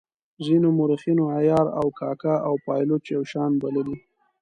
[0.45, 3.97] ځینو مورخینو عیار او کاکه او پایلوچ یو شان بللي.